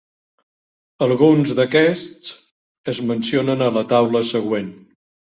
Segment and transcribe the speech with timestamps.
[1.07, 2.33] Alguns d'aquests
[2.95, 4.79] es mencionen a la taula següent.